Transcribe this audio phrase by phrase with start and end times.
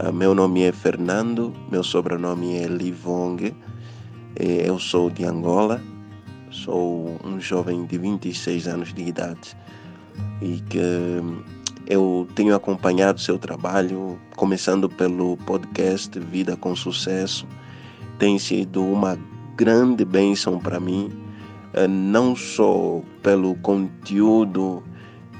[0.00, 3.54] Uh, meu nome é Fernando, meu sobrenome é Livong,
[4.36, 5.82] eu sou de Angola,
[6.50, 9.56] sou um jovem de 26 anos de idade
[10.40, 10.78] e que
[11.88, 17.46] eu tenho acompanhado seu trabalho, começando pelo podcast Vida com Sucesso.
[18.18, 19.18] Tem sido uma
[19.56, 21.10] grande bênção para mim,
[21.72, 24.82] eh, não só pelo conteúdo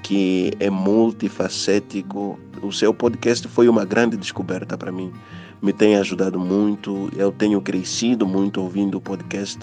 [0.09, 2.41] que é multifacético.
[2.63, 5.13] O seu podcast foi uma grande descoberta para mim.
[5.61, 7.11] Me tem ajudado muito.
[7.15, 9.59] Eu tenho crescido muito ouvindo o podcast.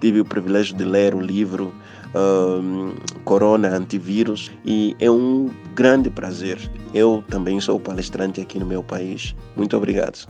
[0.00, 1.74] Tive o privilégio de ler o livro
[2.14, 6.60] um, Corona Antivírus e é um grande prazer.
[6.94, 9.34] Eu também sou palestrante aqui no meu país.
[9.56, 10.28] Muito obrigado.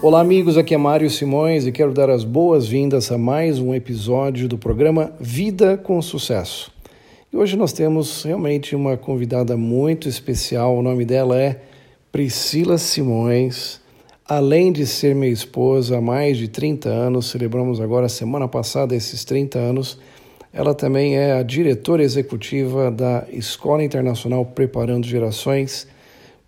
[0.00, 0.56] Olá, amigos.
[0.56, 5.12] Aqui é Mário Simões e quero dar as boas-vindas a mais um episódio do programa
[5.18, 6.70] Vida com Sucesso.
[7.32, 10.78] E hoje nós temos realmente uma convidada muito especial.
[10.78, 11.60] O nome dela é
[12.12, 13.80] Priscila Simões.
[14.24, 19.24] Além de ser minha esposa há mais de 30 anos, celebramos agora semana passada esses
[19.24, 19.98] 30 anos.
[20.52, 25.88] Ela também é a diretora executiva da Escola Internacional Preparando Gerações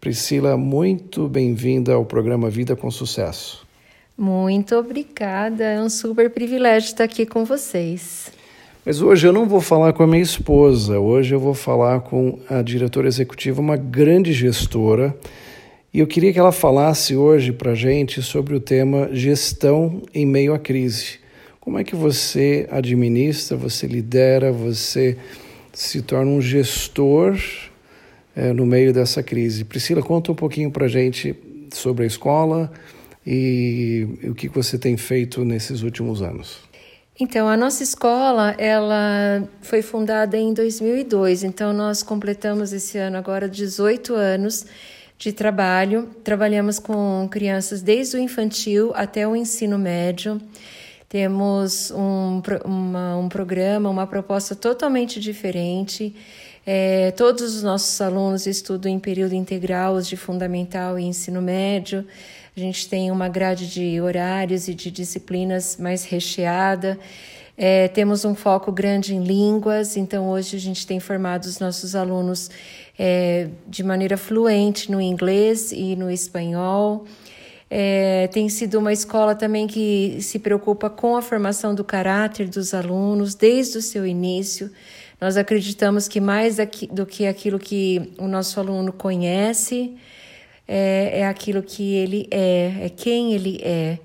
[0.01, 3.67] Priscila, muito bem-vinda ao programa Vida com Sucesso.
[4.17, 8.33] Muito obrigada, é um super privilégio estar aqui com vocês.
[8.83, 12.39] Mas hoje eu não vou falar com a minha esposa, hoje eu vou falar com
[12.49, 15.15] a diretora executiva, uma grande gestora,
[15.93, 20.25] e eu queria que ela falasse hoje para a gente sobre o tema gestão em
[20.25, 21.19] meio à crise.
[21.61, 25.19] Como é que você administra, você lidera, você
[25.75, 27.37] se torna um gestor
[28.35, 29.65] é, no meio dessa crise.
[29.65, 31.35] Priscila, conta um pouquinho para a gente
[31.73, 32.73] sobre a escola
[33.27, 36.59] e, o que você tem feito nesses últimos anos.
[37.19, 43.47] Então, a nossa escola, ela foi fundada em 2002, então nós completamos esse ano agora
[43.47, 44.65] 18 anos
[45.19, 46.09] de trabalho.
[46.25, 50.41] Trabalhamos com crianças desde o infantil até o ensino médio.
[51.11, 56.15] Temos um, uma, um programa, uma proposta totalmente diferente.
[56.67, 62.07] É, todos os nossos alunos estudam em período integral, os de fundamental e ensino médio.
[62.57, 66.99] A gente tem uma grade de horários e de disciplinas mais recheada.
[67.57, 71.95] É, temos um foco grande em línguas, então hoje a gente tem formado os nossos
[71.95, 72.51] alunos
[72.99, 77.05] é, de maneira fluente no inglês e no espanhol.
[77.71, 82.75] É, tem sido uma escola também que se preocupa com a formação do caráter dos
[82.75, 84.71] alunos desde o seu início.
[85.21, 86.57] Nós acreditamos que mais
[86.91, 89.95] do que aquilo que o nosso aluno conhece,
[90.67, 93.99] é, é aquilo que ele é, é quem ele é.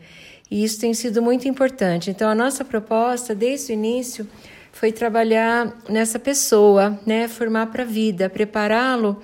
[0.51, 2.09] E isso tem sido muito importante.
[2.09, 4.27] Então, a nossa proposta, desde o início,
[4.73, 7.29] foi trabalhar nessa pessoa, né?
[7.29, 9.21] Formar para a vida, prepará-lo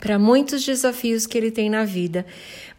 [0.00, 2.26] para muitos desafios que ele tem na vida.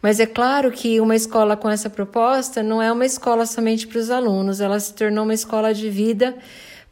[0.02, 3.98] Mas é claro que uma escola com essa proposta não é uma escola somente para
[3.98, 6.36] os alunos, ela se tornou uma escola de vida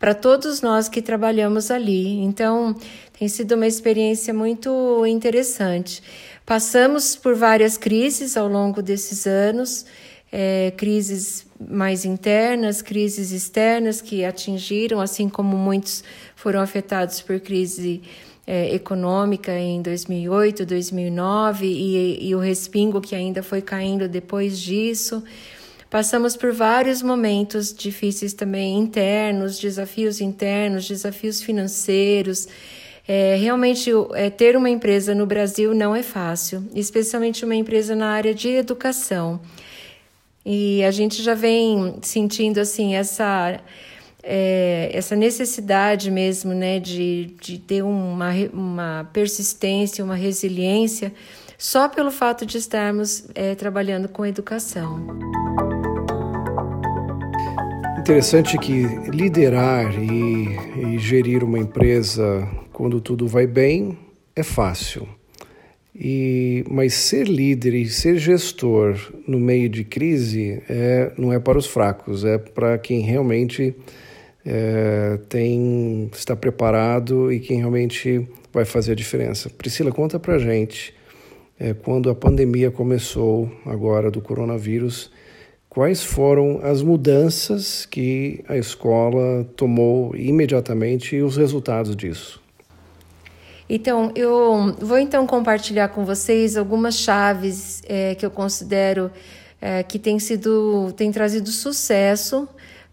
[0.05, 2.19] para todos nós que trabalhamos ali.
[2.19, 2.77] Então,
[3.19, 6.03] tem sido uma experiência muito interessante.
[6.45, 9.87] Passamos por várias crises ao longo desses anos,
[10.31, 16.05] é, crises mais internas, crises externas que atingiram, assim como muitos
[16.37, 18.03] foram afetados por crise
[18.47, 25.25] é, econômica em 2008, 2009 e, e o respingo que ainda foi caindo depois disso.
[25.95, 32.49] Passamos por vários momentos difíceis também internos, desafios internos, desafios financeiros.
[33.07, 38.09] É, realmente, é, ter uma empresa no Brasil não é fácil, especialmente uma empresa na
[38.09, 39.41] área de educação.
[40.45, 43.61] E a gente já vem sentindo assim essa
[44.21, 51.15] é, essa necessidade mesmo, né, de, de ter uma, uma persistência, uma resiliência,
[51.57, 55.07] só pelo fato de estarmos é, trabalhando com educação.
[58.05, 63.97] Interessante que liderar e, e, gerir uma empresa quando tudo vai bem
[64.37, 65.09] é fácil.
[65.97, 71.57] E, mas ser líder e ser gestor no meio de crise é, não é para
[71.57, 73.75] os fracos, é para quem realmente
[74.45, 79.49] é, tem, está preparado e quem realmente vai fazer a diferença.
[79.49, 80.93] Priscila, conta para gente,
[81.59, 85.11] é, quando a pandemia começou agora do coronavírus,
[85.75, 92.41] Quais foram as mudanças que a escola tomou imediatamente e os resultados disso?
[93.69, 99.11] Então, eu vou então compartilhar com vocês algumas chaves é, que eu considero
[99.61, 102.49] é, que tem sido, tem trazido sucesso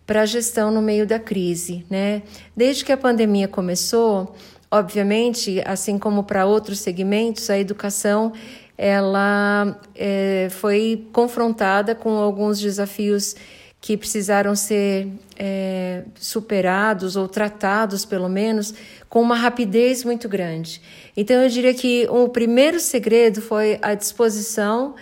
[0.08, 2.24] para a gestão no meio da crise, né?
[2.58, 4.34] Desde que a pandemia começou,
[4.74, 8.32] Obviamente, assim como para outros segmentos, a educação
[8.78, 13.36] ela é, foi confrontada com alguns desafios
[13.80, 15.08] que precisaram ser
[15.38, 18.74] é, superados ou tratados, pelo menos,
[19.10, 20.82] com uma rapidez muito grande.
[21.18, 24.94] Então, eu diria que o primeiro segredo foi a disposição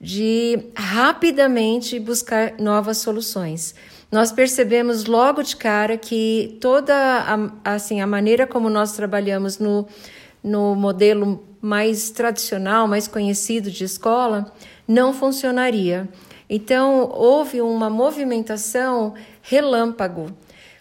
[0.00, 3.74] de rapidamente buscar novas soluções.
[4.10, 9.86] Nós percebemos logo de cara que toda a, assim, a maneira como nós trabalhamos no,
[10.42, 14.52] no modelo mais tradicional, mais conhecido de escola,
[14.86, 16.08] não funcionaria.
[16.48, 20.26] Então, houve uma movimentação relâmpago.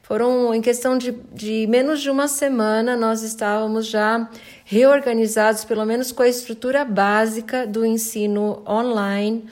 [0.02, 4.30] Foram, em questão de, de menos de uma semana, nós estávamos já
[4.64, 9.46] reorganizados, pelo menos com a estrutura básica do ensino online,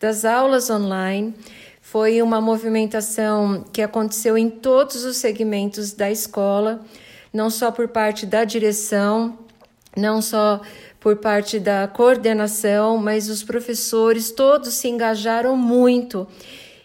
[0.00, 1.34] das aulas online.
[1.82, 6.80] Foi uma movimentação que aconteceu em todos os segmentos da escola,
[7.30, 9.38] não só por parte da direção,
[9.98, 10.60] não só
[11.00, 16.26] por parte da coordenação, mas os professores todos se engajaram muito.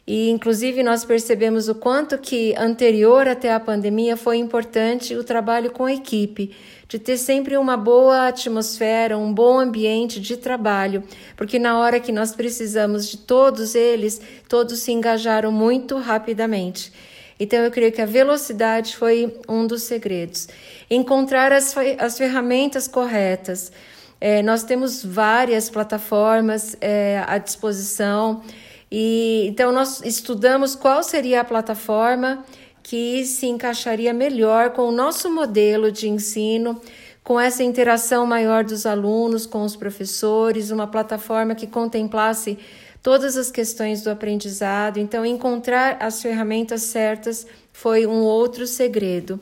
[0.06, 5.71] E inclusive nós percebemos o quanto que anterior até a pandemia foi importante o trabalho
[5.71, 6.54] com a equipe,
[6.89, 11.04] de ter sempre uma boa atmosfera, um bom ambiente de trabalho,
[11.38, 16.92] porque na hora que nós precisamos de todos eles, todos se engajaram muito rapidamente.
[17.39, 20.47] Então, eu creio que a velocidade foi um dos segredos.
[20.89, 23.71] Encontrar as, as ferramentas corretas.
[24.19, 28.41] É, nós temos várias plataformas é, à disposição,
[28.89, 32.45] e então nós estudamos qual seria a plataforma
[32.83, 36.80] que se encaixaria melhor com o nosso modelo de ensino,
[37.24, 42.59] com essa interação maior dos alunos com os professores, uma plataforma que contemplasse
[43.04, 44.98] todas as questões do aprendizado.
[44.98, 49.40] Então, encontrar as ferramentas certas foi um outro segredo.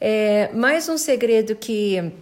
[0.00, 2.12] É, mais um segredo que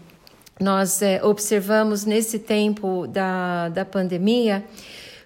[0.58, 4.64] nós é, observamos nesse tempo da, da pandemia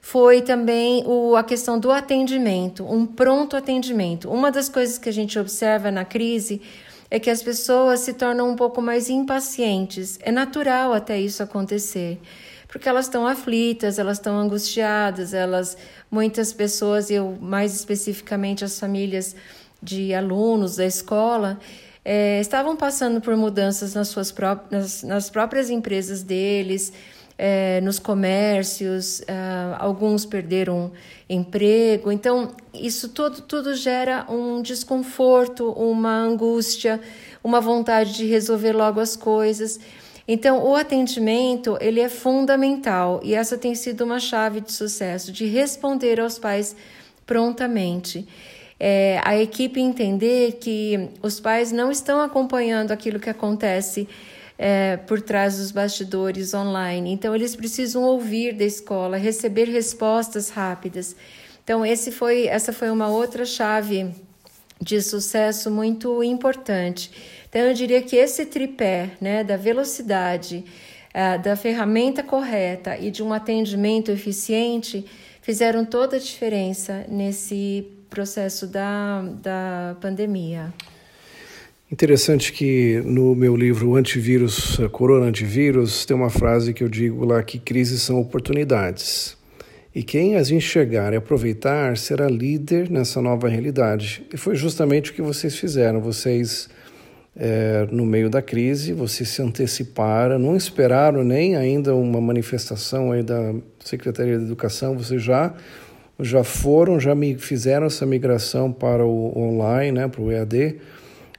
[0.00, 4.30] foi também o, a questão do atendimento, um pronto atendimento.
[4.30, 6.62] Uma das coisas que a gente observa na crise
[7.10, 10.18] é que as pessoas se tornam um pouco mais impacientes.
[10.22, 12.20] É natural até isso acontecer
[12.68, 15.76] porque elas estão aflitas, elas estão angustiadas, elas
[16.10, 19.36] muitas pessoas, eu mais especificamente as famílias
[19.82, 21.58] de alunos da escola,
[22.04, 26.92] é, estavam passando por mudanças nas suas próprias, nas, nas próprias empresas deles,
[27.38, 29.34] é, nos comércios, é,
[29.78, 30.92] alguns perderam
[31.28, 32.10] emprego.
[32.10, 37.00] Então, isso tudo, tudo gera um desconforto, uma angústia,
[37.42, 39.78] uma vontade de resolver logo as coisas.
[40.28, 45.46] Então, o atendimento ele é fundamental e essa tem sido uma chave de sucesso, de
[45.46, 46.74] responder aos pais
[47.24, 48.26] prontamente.
[48.78, 54.08] É, a equipe entender que os pais não estão acompanhando aquilo que acontece
[54.58, 57.12] é, por trás dos bastidores online.
[57.12, 61.14] Então, eles precisam ouvir da escola, receber respostas rápidas.
[61.62, 64.12] Então, esse foi, essa foi uma outra chave
[64.80, 67.10] de sucesso muito importante.
[67.56, 70.62] Então, eu diria que esse tripé né, da velocidade,
[71.08, 75.06] uh, da ferramenta correta e de um atendimento eficiente
[75.40, 80.70] fizeram toda a diferença nesse processo da, da pandemia.
[81.90, 87.42] Interessante que no meu livro Antivírus, Corona Antivírus, tem uma frase que eu digo lá
[87.42, 89.34] que crises são oportunidades.
[89.94, 94.26] E quem as enxergar e aproveitar será líder nessa nova realidade.
[94.30, 96.02] E foi justamente o que vocês fizeram.
[96.02, 96.68] Vocês
[97.36, 103.22] é, no meio da crise, vocês se anteciparam, não esperaram nem ainda uma manifestação aí
[103.22, 105.54] da Secretaria de Educação, vocês já
[106.18, 110.76] já foram, já me fizeram essa migração para o online, né, para o EAD.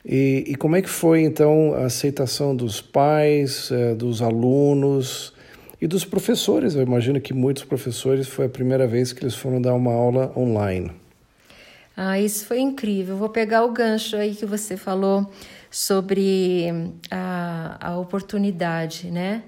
[0.06, 5.34] E, e como é que foi então a aceitação dos pais, é, dos alunos
[5.82, 6.76] e dos professores?
[6.76, 10.32] Eu imagino que muitos professores foi a primeira vez que eles foram dar uma aula
[10.38, 10.92] online.
[11.96, 13.18] Ah, isso foi incrível.
[13.18, 15.28] Vou pegar o gancho aí que você falou
[15.70, 19.44] sobre a, a oportunidade, né?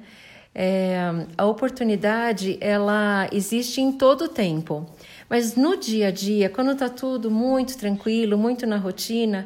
[0.54, 0.98] É,
[1.38, 4.86] a oportunidade ela existe em todo o tempo,
[5.30, 9.46] mas no dia a dia, quando está tudo muito tranquilo, muito na rotina,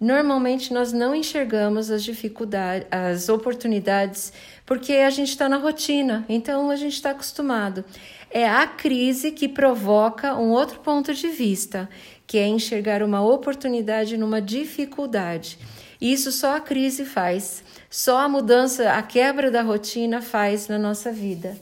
[0.00, 4.32] normalmente nós não enxergamos as dificuldades, as oportunidades,
[4.64, 7.84] porque a gente está na rotina, então a gente está acostumado.
[8.30, 11.88] É a crise que provoca um outro ponto de vista,
[12.26, 15.58] que é enxergar uma oportunidade numa dificuldade.
[16.04, 21.10] Isso só a crise faz, só a mudança, a quebra da rotina faz na nossa
[21.10, 21.56] vida.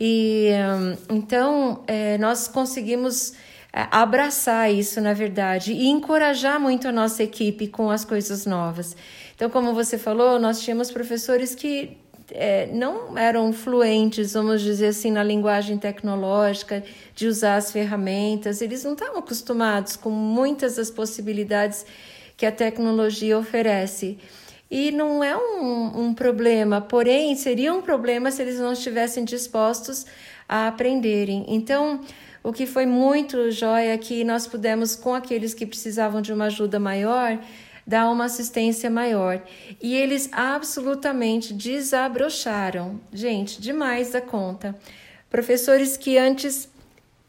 [0.00, 3.34] E hum, então é, nós conseguimos
[3.70, 8.96] é, abraçar isso, na verdade, e encorajar muito a nossa equipe com as coisas novas.
[9.36, 11.98] Então, como você falou, nós tínhamos professores que
[12.30, 16.82] é, não eram fluentes, vamos dizer assim, na linguagem tecnológica,
[17.14, 21.84] de usar as ferramentas, eles não estavam acostumados com muitas das possibilidades
[22.36, 24.18] que a tecnologia oferece.
[24.70, 30.06] E não é um, um problema, porém, seria um problema se eles não estivessem dispostos
[30.48, 31.44] a aprenderem.
[31.48, 32.00] Então,
[32.42, 36.46] o que foi muito jóia é que nós pudemos, com aqueles que precisavam de uma
[36.46, 37.38] ajuda maior,
[37.86, 39.40] dar uma assistência maior.
[39.80, 43.00] E eles absolutamente desabrocharam.
[43.12, 44.74] Gente, demais da conta.
[45.30, 46.68] Professores que antes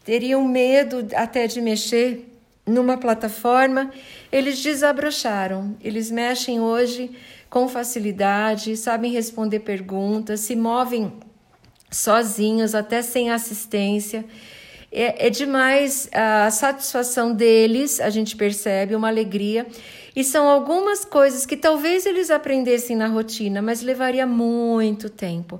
[0.04, 2.35] teriam medo até de mexer
[2.66, 3.92] numa plataforma,
[4.32, 5.78] eles desabrocharam.
[5.84, 7.12] Eles mexem hoje
[7.50, 11.14] com facilidade, sabem responder perguntas, se movem
[11.92, 14.26] sozinhos, até sem assistência.
[14.92, 19.68] É, é demais a satisfação deles, a gente percebe, uma alegria.
[20.16, 25.60] E são algumas coisas que talvez eles aprendessem na rotina, mas levaria muito tempo.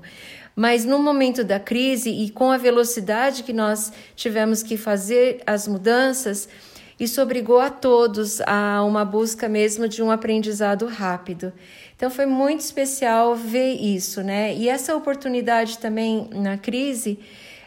[0.54, 5.68] Mas no momento da crise e com a velocidade que nós tivemos que fazer as
[5.68, 6.48] mudanças,
[6.98, 11.52] isso obrigou a todos a uma busca mesmo de um aprendizado rápido.
[11.94, 14.54] Então foi muito especial ver isso, né?
[14.54, 17.18] E essa oportunidade também na crise,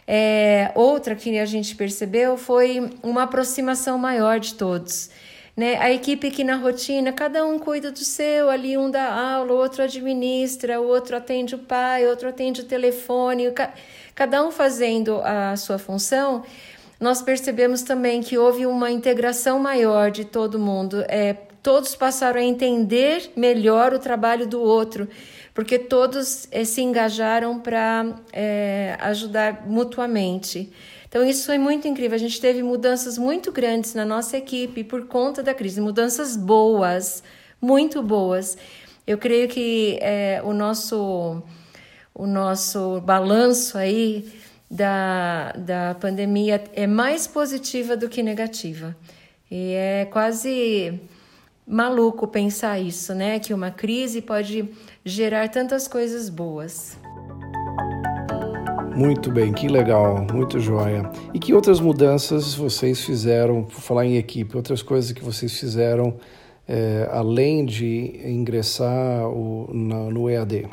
[0.07, 5.11] é, outra que a gente percebeu foi uma aproximação maior de todos.
[5.55, 5.75] Né?
[5.75, 9.57] A equipe que na rotina, cada um cuida do seu, ali um dá aula, o
[9.57, 13.53] outro administra, o outro atende o pai, o outro atende o telefone,
[14.15, 16.43] cada um fazendo a sua função.
[16.99, 21.03] Nós percebemos também que houve uma integração maior de todo mundo.
[21.07, 25.07] É, todos passaram a entender melhor o trabalho do outro,
[25.53, 30.71] porque todos é, se engajaram para é, ajudar mutuamente.
[31.07, 32.15] Então, isso foi muito incrível.
[32.15, 37.23] A gente teve mudanças muito grandes na nossa equipe por conta da crise, mudanças boas,
[37.61, 38.57] muito boas.
[39.07, 41.41] Eu creio que é, o, nosso,
[42.13, 44.29] o nosso balanço aí
[44.69, 48.95] da, da pandemia é mais positiva do que negativa.
[49.49, 50.99] E é quase
[51.65, 53.39] maluco pensar isso, né?
[53.39, 54.69] Que uma crise pode
[55.03, 56.97] gerar tantas coisas boas.
[58.95, 61.09] Muito bem, que legal, muito joia.
[61.33, 66.15] E que outras mudanças vocês fizeram, por falar em equipe, outras coisas que vocês fizeram
[66.67, 70.67] é, além de ingressar o, na, no EAD?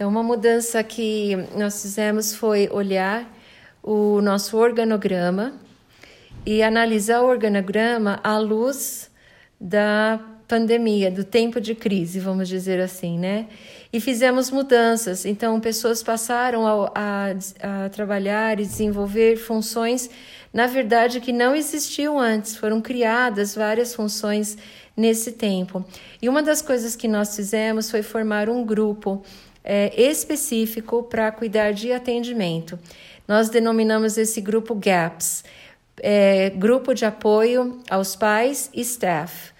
[0.00, 3.30] Então, uma mudança que nós fizemos foi olhar
[3.82, 5.52] o nosso organograma
[6.46, 9.10] e analisar o organograma à luz
[9.60, 13.46] da pandemia, do tempo de crise, vamos dizer assim, né?
[13.92, 20.08] E fizemos mudanças, então pessoas passaram a, a, a trabalhar e desenvolver funções,
[20.50, 24.56] na verdade, que não existiam antes, foram criadas várias funções
[24.96, 25.84] nesse tempo.
[26.22, 29.22] E uma das coisas que nós fizemos foi formar um grupo
[29.64, 32.78] é, específico para cuidar de atendimento.
[33.26, 35.44] Nós denominamos esse grupo GAPS,
[36.02, 39.52] é, Grupo de Apoio aos Pais e Staff.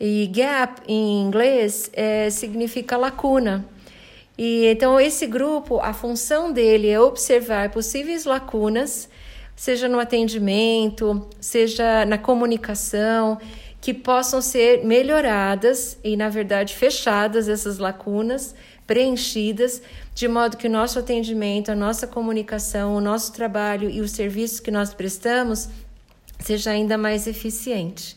[0.00, 3.64] E gap em inglês é, significa lacuna.
[4.36, 9.08] E então esse grupo, a função dele é observar possíveis lacunas,
[9.54, 13.38] seja no atendimento, seja na comunicação,
[13.80, 18.54] que possam ser melhoradas e na verdade fechadas essas lacunas,
[18.86, 19.82] preenchidas,
[20.14, 24.60] de modo que o nosso atendimento, a nossa comunicação, o nosso trabalho e os serviços
[24.60, 25.68] que nós prestamos
[26.38, 28.16] seja ainda mais eficiente.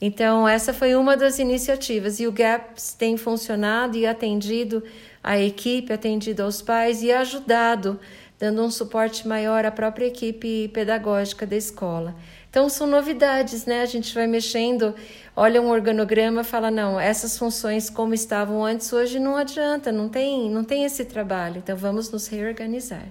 [0.00, 4.82] Então, essa foi uma das iniciativas e o GAPS tem funcionado e atendido
[5.22, 8.00] a equipe, atendido aos pais e ajudado,
[8.36, 12.16] dando um suporte maior à própria equipe pedagógica da escola.
[12.52, 13.80] Então, são novidades, né?
[13.80, 14.94] A gente vai mexendo,
[15.34, 20.50] olha um organograma, fala: não, essas funções como estavam antes, hoje não adianta, não tem,
[20.50, 23.06] não tem esse trabalho, então vamos nos reorganizar.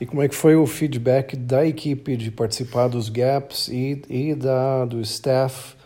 [0.00, 4.34] E como é que foi o feedback da equipe de participar dos GAPs e, e
[4.34, 5.76] da, do staff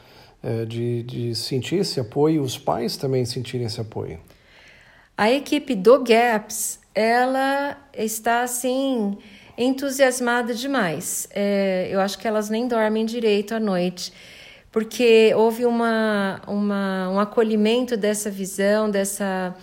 [0.43, 4.19] é, de, de sentir esse apoio, os pais também sentirem esse apoio?
[5.15, 9.19] A equipe do GAPS, ela está assim
[9.57, 11.29] entusiasmada demais.
[11.31, 14.13] É, eu acho que elas nem dormem direito à noite,
[14.71, 19.55] porque houve uma, uma, um acolhimento dessa visão, dessa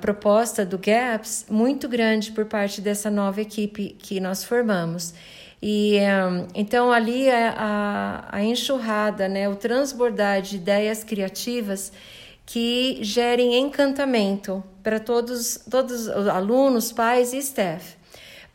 [0.00, 5.14] proposta do GAPS muito grande por parte dessa nova equipe que nós formamos.
[5.60, 7.54] E um, então ali a,
[8.30, 11.90] a, a enxurrada, né, o transbordar de ideias criativas
[12.44, 17.96] que gerem encantamento para todos, todos os alunos, pais e staff.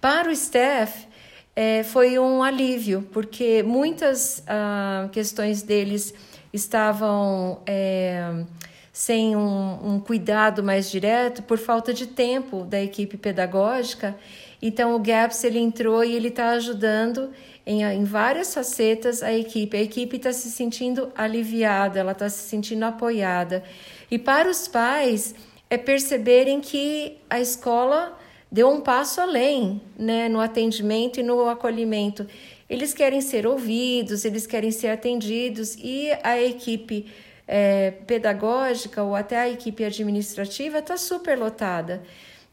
[0.01, 1.07] Para o staff,
[1.55, 6.13] é, foi um alívio, porque muitas ah, questões deles
[6.53, 8.45] estavam é,
[8.93, 14.15] sem um, um, cuidado mais direto por falta de tempo da equipe pedagógica.
[14.61, 17.31] Então o GAPS ele entrou e ele está ajudando
[17.65, 19.77] em, em várias facetas a equipe.
[19.77, 23.63] A equipe está se sentindo aliviada, ela está se sentindo apoiada.
[24.09, 25.35] E para os pais
[25.69, 28.18] é perceberem que a escola
[28.51, 32.25] deu um passo além né, no atendimento e no acolhimento.
[32.69, 37.07] Eles querem ser ouvidos, eles querem ser atendidos e a equipe
[37.47, 42.03] é, pedagógica ou até a equipe administrativa está super lotada.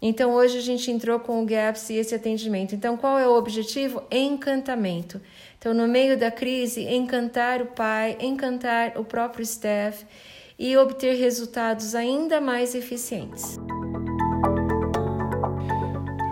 [0.00, 2.74] Então hoje a gente entrou com o GAPS e esse atendimento.
[2.74, 4.02] Então qual é o objetivo?
[4.10, 5.20] Encantamento.
[5.58, 10.04] Então no meio da crise, encantar o pai, encantar o próprio staff
[10.58, 13.58] e obter resultados ainda mais eficientes.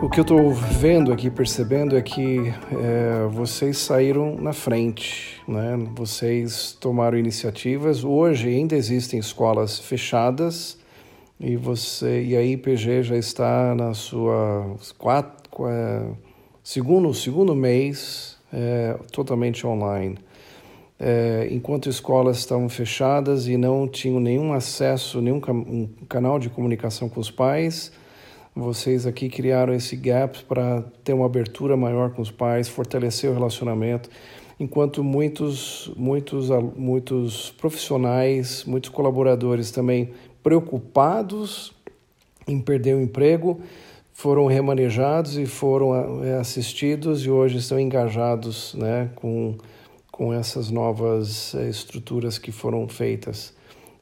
[0.04, 5.78] O que eu estou vendo aqui, percebendo, é que é, vocês saíram na frente, né?
[5.96, 8.04] Vocês tomaram iniciativas.
[8.04, 10.78] Hoje ainda existem escolas fechadas
[11.40, 16.02] e você e a IPG já está na sua quatro, é,
[16.62, 20.18] segundo segundo mês é, totalmente online.
[21.00, 27.08] É, enquanto escolas estavam fechadas e não tinham nenhum acesso, nenhum um canal de comunicação
[27.08, 27.90] com os pais
[28.54, 33.34] vocês aqui criaram esse gap para ter uma abertura maior com os pais, fortalecer o
[33.34, 34.08] relacionamento,
[34.60, 41.72] enquanto muitos, muitos, muitos profissionais, muitos colaboradores também preocupados
[42.46, 43.60] em perder o emprego,
[44.12, 49.56] foram remanejados e foram é, assistidos e hoje estão engajados né, com,
[50.12, 53.52] com essas novas é, estruturas que foram feitas.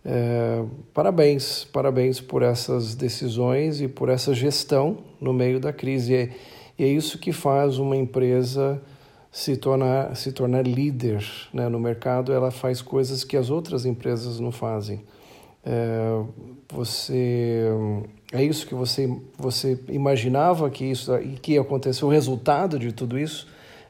[0.04, 6.14] É, parabéns, parabéns por essas decisões e por essa gestão no meio da crise.
[6.14, 6.30] E,
[6.78, 8.82] e é isso que faz uma empresa
[9.30, 11.68] se tornar, se tornar líder né?
[11.68, 12.32] no mercado.
[12.32, 15.02] Ela faz coisas que as outras empresas não fazem.
[15.64, 16.22] É,
[16.72, 17.68] você
[18.32, 23.16] é isso que você você imaginava que isso que ia acontecer o resultado de tudo
[23.16, 23.46] isso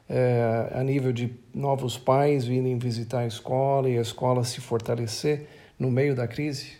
[0.07, 5.47] é, a nível de novos pais virem visitar a escola e a escola se fortalecer
[5.83, 6.71] no meio da crise?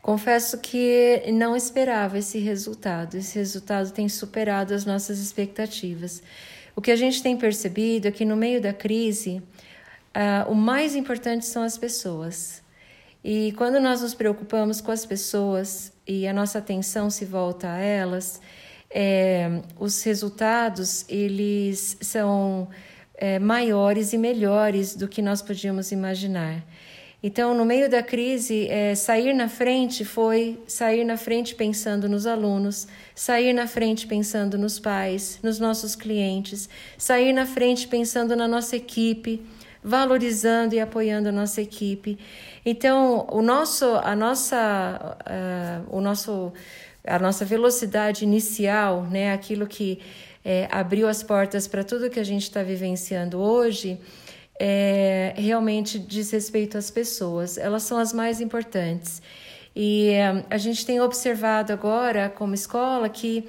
[0.00, 3.16] Confesso que não esperava esse resultado.
[3.16, 6.22] Esse resultado tem superado as nossas expectativas.
[6.74, 9.42] O que a gente tem percebido é que no meio da crise,
[10.16, 12.62] uh, o mais importante são as pessoas.
[13.22, 17.78] E quando nós nos preocupamos com as pessoas e a nossa atenção se volta a
[17.78, 18.40] elas,
[18.90, 22.68] é, os resultados eles são
[23.14, 26.64] é, maiores e melhores do que nós podíamos imaginar.
[27.20, 32.28] Então, no meio da crise, é, sair na frente foi sair na frente pensando nos
[32.28, 38.46] alunos, sair na frente pensando nos pais, nos nossos clientes, sair na frente pensando na
[38.46, 39.42] nossa equipe,
[39.82, 42.16] valorizando e apoiando a nossa equipe.
[42.64, 46.52] Então, o nosso, a nossa, uh, o nosso,
[47.04, 49.98] a nossa velocidade inicial, né, aquilo que
[50.44, 53.98] é, abriu as portas para tudo que a gente está vivenciando hoje
[54.58, 57.56] é, realmente diz respeito às pessoas.
[57.56, 59.22] Elas são as mais importantes.
[59.74, 63.48] E é, a gente tem observado agora, como escola, que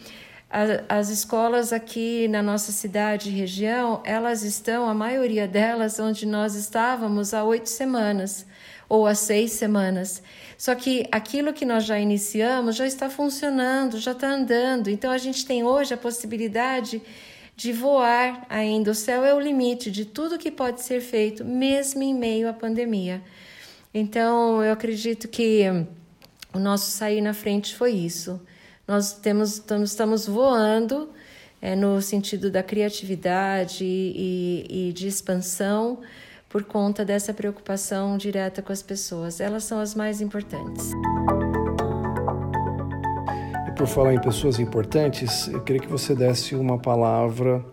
[0.49, 6.25] a, as escolas aqui na nossa cidade e região, elas estão, a maioria delas, onde
[6.25, 8.45] nós estávamos há oito semanas
[8.87, 10.21] ou há seis semanas.
[10.57, 14.89] Só que aquilo que nós já iniciamos já está funcionando, já está andando.
[14.89, 17.01] Então a gente tem hoje a possibilidade
[17.59, 18.91] de voar ainda.
[18.91, 22.53] O céu é o limite de tudo que pode ser feito, mesmo em meio à
[22.53, 23.21] pandemia.
[23.93, 25.65] Então, eu acredito que
[26.53, 28.39] o nosso sair na frente foi isso.
[28.87, 31.09] Nós temos, estamos, voando
[31.61, 35.99] é, no sentido da criatividade e, e de expansão
[36.47, 39.41] por conta dessa preocupação direta com as pessoas.
[39.41, 40.91] Elas são as mais importantes
[43.79, 47.63] por falar em pessoas importantes, eu queria que você desse uma palavra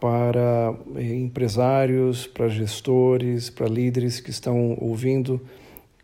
[0.00, 5.40] para eh, empresários, para gestores, para líderes que estão ouvindo.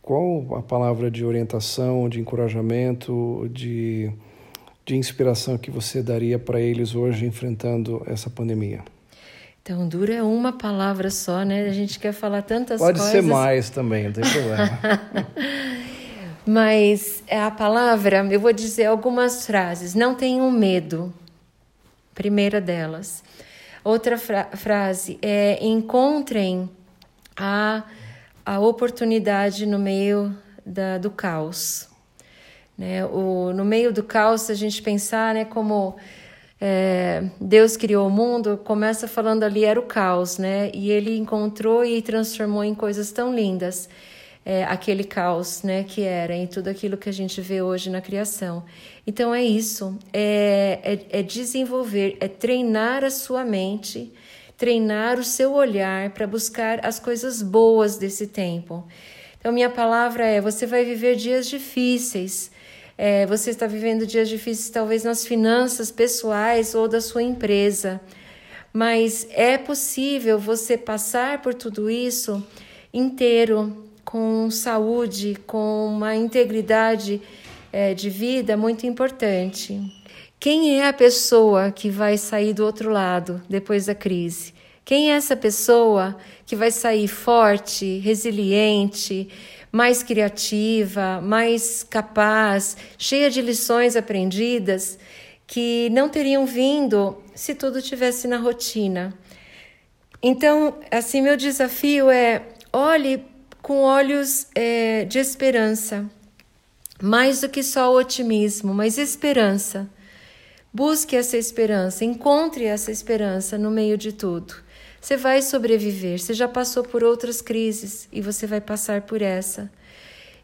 [0.02, 4.11] Qual a palavra de orientação, de encorajamento, de,
[4.85, 8.80] de inspiração que você daria para eles hoje enfrentando essa pandemia?
[9.62, 11.68] Então, dura é uma palavra só, né?
[11.68, 13.14] A gente quer falar tantas Pode coisas.
[13.14, 14.78] Pode ser mais também, não tem problema.
[16.48, 19.96] Mas é a palavra, eu vou dizer algumas frases.
[19.96, 21.12] Não tenham medo.
[22.14, 23.24] Primeira delas.
[23.82, 26.70] Outra fra frase é: encontrem
[27.37, 27.82] a,
[28.44, 31.88] a oportunidade no meio da, do caos.
[32.78, 33.04] Né?
[33.04, 35.96] O, no meio do caos, a gente pensar né, como
[36.61, 40.70] é, Deus criou o mundo, começa falando ali era o caos, né?
[40.72, 43.88] E ele encontrou e transformou em coisas tão lindas
[44.46, 45.85] é, aquele caos, né?
[45.85, 48.64] Que era em tudo aquilo que a gente vê hoje na criação.
[49.06, 50.78] Então é isso, é,
[51.11, 54.12] é, é desenvolver, é treinar a sua mente,
[54.56, 58.87] treinar o seu olhar para buscar as coisas boas desse tempo.
[59.38, 62.50] Então minha palavra é: você vai viver dias difíceis
[62.98, 68.00] é, você está vivendo dias difíceis, talvez nas finanças pessoais ou da sua empresa,
[68.72, 72.42] mas é possível você passar por tudo isso
[72.92, 77.21] inteiro, com saúde, com uma integridade
[77.73, 79.81] é, de vida muito importante.
[80.38, 84.55] Quem é a pessoa que vai sair do outro lado depois da crise?
[84.85, 86.16] Quem é essa pessoa
[86.47, 89.29] que vai sair forte, resiliente,
[89.73, 94.99] mais criativa, mais capaz, cheia de lições aprendidas
[95.49, 99.12] que não teriam vindo se tudo tivesse na rotina.
[100.23, 102.42] Então, assim, meu desafio é
[102.73, 103.36] olhe
[103.66, 106.09] com olhos é, de esperança,
[107.02, 109.90] mais do que só o otimismo, mas esperança.
[110.72, 114.55] Busque essa esperança, encontre essa esperança no meio de tudo.
[115.00, 116.20] Você vai sobreviver.
[116.20, 119.68] Você já passou por outras crises e você vai passar por essa.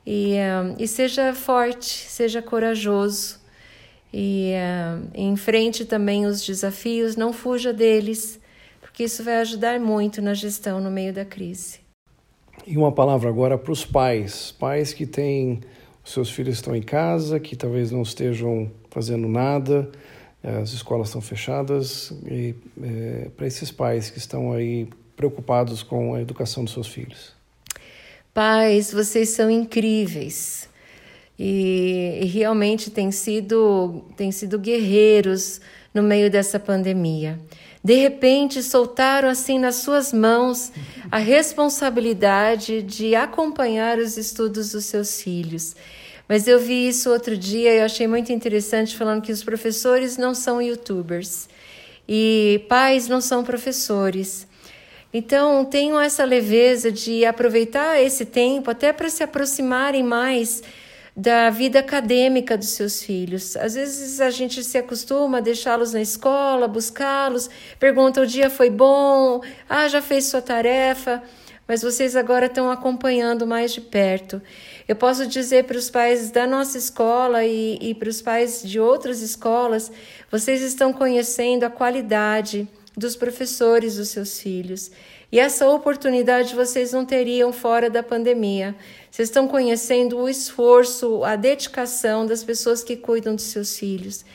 [0.04, 3.38] E, uh, e seja forte, seja corajoso.
[4.12, 8.40] E uh, enfrente também os desafios, não fuja deles,
[8.80, 11.81] porque isso vai ajudar muito na gestão no meio da crise.
[12.66, 15.60] E uma palavra agora para os pais, pais que têm
[16.04, 19.90] seus filhos estão em casa, que talvez não estejam fazendo nada,
[20.42, 26.20] as escolas estão fechadas e é, para esses pais que estão aí preocupados com a
[26.20, 27.32] educação dos seus filhos.
[28.34, 30.68] Pais, vocês são incríveis
[31.38, 35.60] e, e realmente têm sido, têm sido guerreiros
[35.94, 37.38] no meio dessa pandemia.
[37.84, 40.70] De repente, soltaram assim nas suas mãos
[41.10, 45.74] a responsabilidade de acompanhar os estudos dos seus filhos.
[46.28, 50.34] Mas eu vi isso outro dia e achei muito interessante falando que os professores não
[50.34, 51.48] são youtubers
[52.08, 54.46] e pais não são professores.
[55.12, 60.62] Então, tenham essa leveza de aproveitar esse tempo até para se aproximarem mais
[61.16, 63.56] da vida acadêmica dos seus filhos.
[63.56, 68.70] Às vezes a gente se acostuma a deixá-los na escola, buscá-los, pergunta: o dia foi
[68.70, 69.40] bom?
[69.68, 71.22] Ah, já fez sua tarefa?
[71.68, 74.42] Mas vocês agora estão acompanhando mais de perto.
[74.88, 78.80] Eu posso dizer para os pais da nossa escola e, e para os pais de
[78.80, 79.92] outras escolas:
[80.30, 84.90] vocês estão conhecendo a qualidade dos professores dos seus filhos.
[85.32, 88.76] E essa oportunidade vocês não teriam fora da pandemia.
[89.10, 94.26] Vocês estão conhecendo o esforço, a dedicação das pessoas que cuidam dos seus filhos.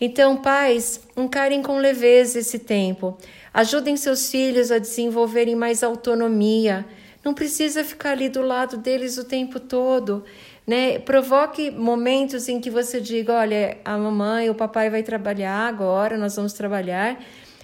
[0.00, 3.16] Então, pais, encarem com leveza esse tempo.
[3.54, 6.84] Ajudem seus filhos a desenvolverem mais autonomia,
[7.24, 10.24] não precisa ficar ali do lado deles o tempo todo.
[10.66, 10.98] Né?
[10.98, 16.34] Provoque momentos em que você diga: olha, a mamãe, o papai vai trabalhar agora, nós
[16.34, 17.20] vamos trabalhar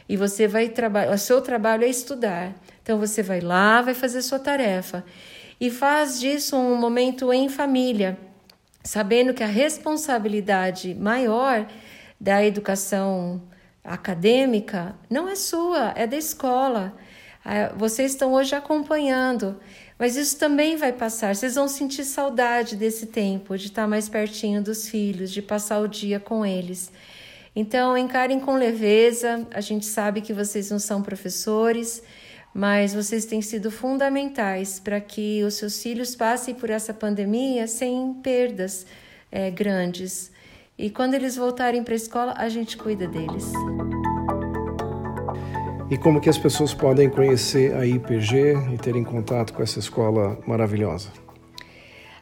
[0.09, 1.13] e você vai trabalhar.
[1.13, 2.55] O seu trabalho é estudar.
[2.83, 5.05] Então você vai lá, vai fazer sua tarefa
[5.61, 8.19] e faz disso um momento em família,
[8.83, 11.67] sabendo que a responsabilidade maior
[12.21, 13.43] da educação
[13.83, 16.97] acadêmica não é sua, é da escola.
[17.45, 19.59] Ah, vocês estão hoje acompanhando,
[19.99, 21.35] mas isso também vai passar.
[21.35, 25.89] Vocês vão sentir saudade desse tempo, de estar mais pertinho dos filhos, de passar o
[25.89, 26.93] dia com eles.
[27.57, 29.49] Então, encarem com leveza.
[29.51, 32.03] A gente sabe que vocês não são professores,
[32.53, 38.13] mas vocês têm sido fundamentais para que os seus filhos passem por essa pandemia sem
[38.23, 38.87] perdas
[39.33, 40.31] é, grandes.
[40.79, 43.51] E quando eles voltarem para a escola, a gente cuida deles
[45.91, 50.39] e como que as pessoas podem conhecer a IPG e terem contato com essa escola
[50.47, 51.26] maravilhosa?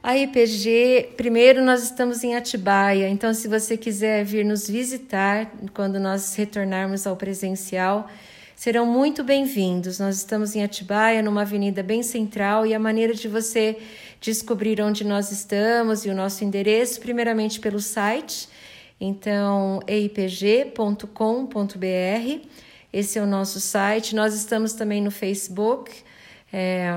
[0.06, 5.98] A IPG, primeiro nós estamos em Atibaia, então se você quiser vir nos visitar quando
[5.98, 8.10] nós retornarmos ao presencial,
[8.54, 9.98] serão muito bem-vindos.
[9.98, 13.78] Nós estamos em Atibaia, numa avenida bem central, e a maneira de você
[14.20, 18.46] descobrir onde nós estamos e o nosso endereço, primeiramente pelo site,
[19.00, 21.14] então eipg.com.br
[22.94, 24.14] esse é o nosso site.
[24.14, 25.90] Nós estamos também no Facebook,
[26.56, 26.88] é,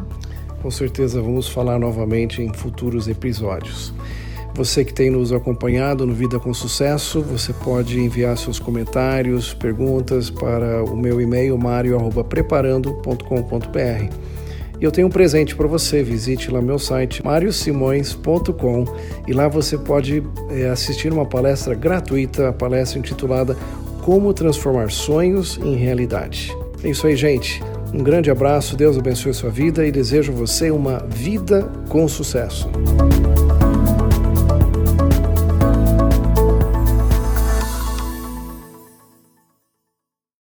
[0.63, 3.93] Com certeza vamos falar novamente em futuros episódios.
[4.55, 10.31] Você que tem nos acompanhado no Vida com Sucesso, você pode enviar seus comentários, perguntas
[10.31, 14.26] para o meu e-mail mario@preparando.com.br.
[14.81, 16.03] E eu tenho um presente para você.
[16.03, 18.85] Visite lá meu site mariosimões.com
[19.27, 23.57] e lá você pode é, assistir uma palestra gratuita, a palestra intitulada
[24.03, 26.57] Como Transformar Sonhos em Realidade.
[26.83, 27.63] É isso aí, gente.
[27.95, 32.69] Um grande abraço, Deus abençoe sua vida e desejo a você uma vida com sucesso.